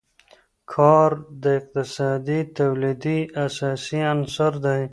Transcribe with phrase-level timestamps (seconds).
[0.73, 1.11] کار
[1.43, 3.05] د اقتصادي تولید
[3.45, 4.81] اساسي عنصر دی.